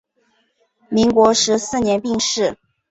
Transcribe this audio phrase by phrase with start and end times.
[0.89, 2.57] 民国十四年病逝。